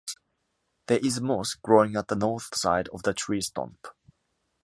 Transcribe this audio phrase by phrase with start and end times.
[0.87, 3.85] There is moss growing at the north side of the tree stump.